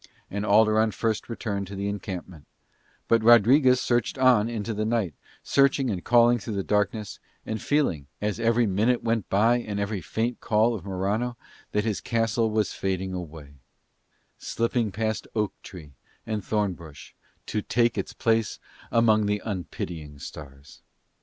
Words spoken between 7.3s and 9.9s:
and feeling, as every minute went by and